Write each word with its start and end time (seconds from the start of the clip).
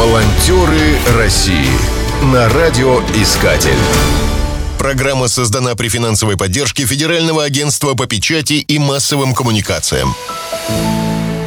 Волонтеры 0.00 0.96
России 1.18 1.68
на 2.32 2.48
радиоискатель. 2.48 3.76
Программа 4.78 5.28
создана 5.28 5.74
при 5.74 5.88
финансовой 5.90 6.38
поддержке 6.38 6.86
Федерального 6.86 7.44
агентства 7.44 7.92
по 7.92 8.06
печати 8.06 8.54
и 8.54 8.78
массовым 8.78 9.34
коммуникациям. 9.34 10.14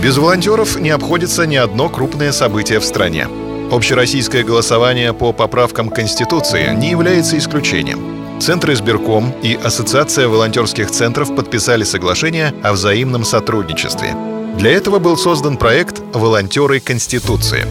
Без 0.03 0.17
волонтеров 0.17 0.79
не 0.79 0.91
обходится 0.91 1.47
ни 1.47 1.55
одно 1.55 1.89
крупное 1.89 2.31
событие 2.31 2.79
в 2.79 2.85
стране. 2.85 3.27
Общероссийское 3.71 4.43
голосование 4.43 5.13
по 5.13 5.33
поправкам 5.33 5.89
Конституции 5.89 6.75
не 6.75 6.91
является 6.91 7.39
исключением. 7.39 8.39
Центр 8.39 8.73
избирком 8.73 9.33
и 9.41 9.55
Ассоциация 9.55 10.27
волонтерских 10.27 10.91
центров 10.91 11.35
подписали 11.35 11.83
соглашение 11.83 12.53
о 12.61 12.73
взаимном 12.73 13.25
сотрудничестве. 13.25 14.15
Для 14.59 14.69
этого 14.69 14.99
был 14.99 15.17
создан 15.17 15.57
проект 15.57 16.03
«Волонтеры 16.13 16.79
Конституции». 16.79 17.65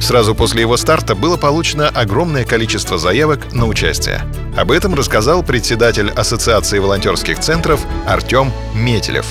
Сразу 0.00 0.34
после 0.34 0.62
его 0.62 0.76
старта 0.76 1.14
было 1.14 1.36
получено 1.36 1.88
огромное 1.88 2.44
количество 2.44 2.98
заявок 2.98 3.52
на 3.52 3.66
участие. 3.66 4.22
Об 4.56 4.70
этом 4.70 4.94
рассказал 4.94 5.42
председатель 5.42 6.10
Ассоциации 6.10 6.78
волонтерских 6.78 7.38
центров 7.40 7.80
Артем 8.06 8.52
Метелев. 8.74 9.26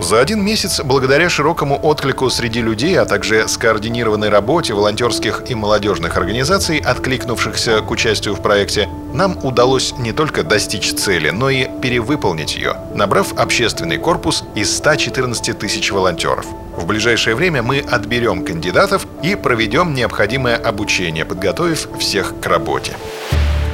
За 0.00 0.18
один 0.18 0.42
месяц, 0.42 0.80
благодаря 0.82 1.28
широкому 1.28 1.78
отклику 1.82 2.30
среди 2.30 2.62
людей, 2.62 2.98
а 2.98 3.04
также 3.04 3.46
скоординированной 3.46 4.30
работе 4.30 4.72
волонтерских 4.72 5.42
и 5.48 5.54
молодежных 5.54 6.16
организаций, 6.16 6.78
откликнувшихся 6.78 7.80
к 7.82 7.90
участию 7.90 8.34
в 8.34 8.40
проекте, 8.40 8.88
нам 9.12 9.38
удалось 9.42 9.92
не 9.98 10.12
только 10.12 10.42
достичь 10.42 10.94
цели, 10.94 11.28
но 11.28 11.50
и 11.50 11.68
перевыполнить 11.82 12.56
ее, 12.56 12.76
набрав 12.94 13.38
общественный 13.38 13.98
корпус 13.98 14.42
из 14.54 14.74
114 14.74 15.58
тысяч 15.58 15.92
волонтеров. 15.92 16.46
В 16.76 16.86
ближайшее 16.86 17.36
время 17.36 17.62
мы 17.62 17.80
отберем 17.80 18.42
кандидатов 18.42 19.06
и 19.22 19.34
проведем 19.34 19.94
необходимое 19.94 20.56
обучение, 20.56 21.24
подготовив 21.24 21.88
всех 21.98 22.34
к 22.40 22.46
работе. 22.46 22.94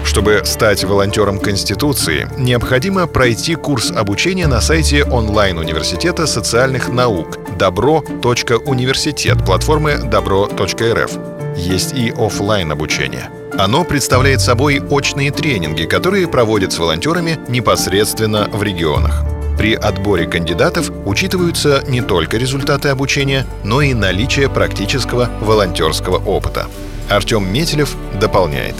Чтобы 0.05 0.43
стать 0.45 0.85
волонтером 0.85 1.39
Конституции, 1.39 2.29
необходимо 2.39 3.07
пройти 3.07 3.55
курс 3.55 3.91
обучения 3.91 4.47
на 4.47 4.61
сайте 4.61 5.05
онлайн-университета 5.05 6.27
социальных 6.27 6.89
наук 6.89 7.39
добро.университет 7.59 9.45
платформы 9.45 9.99
добро.рф. 9.99 11.11
Есть 11.57 11.93
и 11.93 12.15
офлайн 12.17 12.73
обучение. 12.73 13.31
Оно 13.59 13.85
представляет 13.85 14.41
собой 14.41 14.81
очные 14.81 15.33
тренинги, 15.33 15.85
которые 15.85 16.29
проводят 16.29 16.73
с 16.73 16.79
волонтерами 16.79 17.39
непосредственно 17.49 18.49
в 18.53 18.63
регионах. 18.63 19.36
При 19.57 19.75
отборе 19.75 20.27
кандидатов 20.27 20.91
учитываются 21.07 21.83
не 21.89 22.03
только 22.03 22.37
результаты 22.37 22.91
обучения, 22.91 23.47
но 23.65 23.81
и 23.81 23.95
наличие 23.95 24.51
практического 24.51 25.31
волонтерского 25.41 26.19
опыта. 26.19 26.67
Артем 27.09 27.51
Метелев 27.51 27.97
дополняет. 28.21 28.75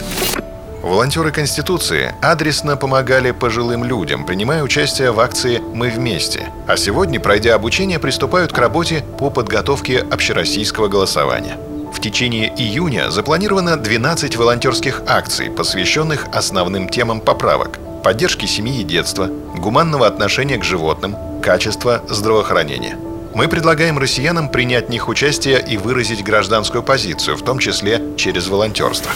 Волонтеры 0.83 1.31
Конституции 1.31 2.13
адресно 2.21 2.77
помогали 2.77 3.31
пожилым 3.31 3.83
людям, 3.83 4.25
принимая 4.25 4.63
участие 4.63 5.11
в 5.11 5.19
акции 5.19 5.59
«Мы 5.73 5.89
вместе», 5.89 6.49
а 6.67 6.77
сегодня, 6.77 7.19
пройдя 7.19 7.55
обучение, 7.55 7.99
приступают 7.99 8.53
к 8.53 8.57
работе 8.57 9.03
по 9.17 9.29
подготовке 9.29 9.99
общероссийского 9.99 10.87
голосования. 10.87 11.57
В 11.91 11.99
течение 11.99 12.53
июня 12.55 13.09
запланировано 13.09 13.75
12 13.75 14.35
волонтерских 14.37 15.01
акций, 15.07 15.49
посвященных 15.49 16.27
основным 16.31 16.87
темам 16.87 17.19
поправок– 17.19 17.79
поддержки 18.07 18.45
семьи 18.45 18.79
и 18.79 18.83
детства, 18.85 19.29
гуманного 19.57 20.07
отношения 20.07 20.57
к 20.57 20.63
животным, 20.63 21.17
качества 21.43 22.01
здравоохранения. 22.07 22.97
Мы 23.35 23.49
предлагаем 23.49 23.99
россиянам 23.99 24.47
принять 24.47 24.87
в 24.87 24.89
них 24.89 25.09
участие 25.09 25.61
и 25.61 25.75
выразить 25.75 26.23
гражданскую 26.23 26.83
позицию, 26.83 27.35
в 27.35 27.43
том 27.43 27.59
числе 27.59 28.01
через 28.15 28.47
волонтерство. 28.47 29.11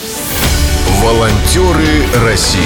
Волонтеры 1.01 2.03
России. 2.25 2.59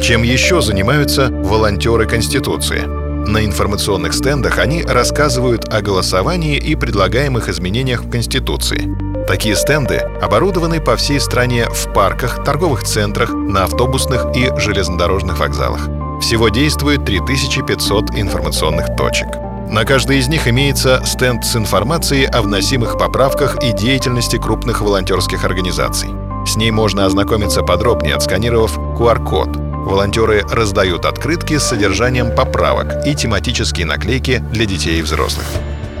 Чем 0.00 0.22
еще 0.22 0.62
занимаются 0.62 1.28
волонтеры 1.28 2.06
Конституции? 2.08 2.84
На 3.28 3.44
информационных 3.44 4.14
стендах 4.14 4.58
они 4.58 4.82
рассказывают 4.82 5.68
о 5.68 5.82
голосовании 5.82 6.56
и 6.56 6.74
предлагаемых 6.74 7.50
изменениях 7.50 8.04
в 8.04 8.10
Конституции. 8.10 9.03
Такие 9.26 9.56
стенды 9.56 9.96
оборудованы 10.20 10.80
по 10.80 10.96
всей 10.96 11.18
стране 11.18 11.66
в 11.70 11.92
парках, 11.94 12.44
торговых 12.44 12.84
центрах, 12.84 13.32
на 13.32 13.64
автобусных 13.64 14.26
и 14.36 14.50
железнодорожных 14.58 15.38
вокзалах. 15.38 15.88
Всего 16.20 16.50
действует 16.50 17.06
3500 17.06 18.16
информационных 18.16 18.94
точек. 18.96 19.28
На 19.70 19.84
каждой 19.86 20.18
из 20.18 20.28
них 20.28 20.46
имеется 20.46 21.02
стенд 21.06 21.44
с 21.44 21.56
информацией 21.56 22.26
о 22.26 22.42
вносимых 22.42 22.98
поправках 22.98 23.62
и 23.64 23.72
деятельности 23.72 24.36
крупных 24.36 24.82
волонтерских 24.82 25.44
организаций. 25.44 26.10
С 26.46 26.56
ней 26.56 26.70
можно 26.70 27.06
ознакомиться 27.06 27.62
подробнее, 27.62 28.14
отсканировав 28.14 28.76
QR-код. 28.78 29.56
Волонтеры 29.56 30.42
раздают 30.50 31.06
открытки 31.06 31.56
с 31.56 31.64
содержанием 31.64 32.34
поправок 32.34 33.06
и 33.06 33.14
тематические 33.14 33.86
наклейки 33.86 34.44
для 34.52 34.66
детей 34.66 34.98
и 35.00 35.02
взрослых. 35.02 35.46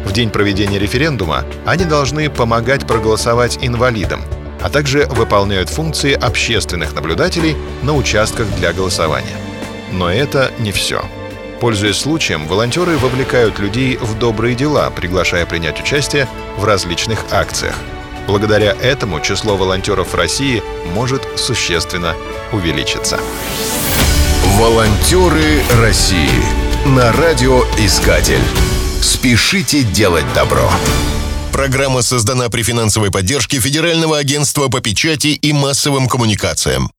В 0.04 0.12
день 0.12 0.30
проведения 0.30 0.78
референдума 0.78 1.44
они 1.64 1.84
должны 1.84 2.30
помогать 2.30 2.86
проголосовать 2.86 3.58
инвалидам, 3.62 4.22
а 4.62 4.68
также 4.68 5.06
выполняют 5.06 5.68
функции 5.68 6.12
общественных 6.12 6.94
наблюдателей 6.94 7.56
на 7.82 7.94
участках 7.94 8.46
для 8.56 8.72
голосования. 8.72 9.36
Но 9.92 10.10
это 10.10 10.50
не 10.58 10.72
все. 10.72 11.04
Пользуясь 11.60 11.96
случаем, 11.96 12.46
волонтеры 12.46 12.96
вовлекают 12.98 13.58
людей 13.58 13.96
в 13.96 14.18
добрые 14.18 14.54
дела, 14.54 14.90
приглашая 14.90 15.46
принять 15.46 15.80
участие 15.80 16.28
в 16.58 16.64
различных 16.64 17.20
акциях– 17.30 17.74
Благодаря 18.26 18.72
этому 18.72 19.20
число 19.20 19.56
волонтеров 19.56 20.14
России 20.14 20.62
может 20.94 21.22
существенно 21.36 22.14
увеличиться. 22.52 23.18
Волонтеры 24.58 25.62
России 25.80 26.30
на 26.86 27.12
радиоискатель. 27.12 28.73
Спешите 29.04 29.82
делать 29.82 30.24
добро. 30.34 30.70
Программа 31.52 32.00
создана 32.00 32.48
при 32.48 32.62
финансовой 32.62 33.10
поддержке 33.10 33.60
Федерального 33.60 34.16
агентства 34.16 34.68
по 34.68 34.80
печати 34.80 35.26
и 35.26 35.52
массовым 35.52 36.08
коммуникациям. 36.08 36.90